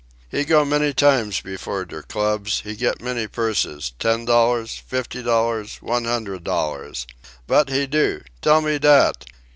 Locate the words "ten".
3.99-4.25